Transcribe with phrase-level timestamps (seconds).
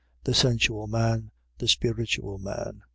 [0.23, 1.29] The sensual man
[1.59, 2.81] the spiritual man.